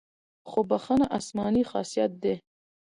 [0.49, 2.35] خو بښنه آسماني خاصیت دی.